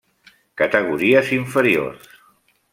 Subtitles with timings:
[0.61, 2.11] Categories inferiors.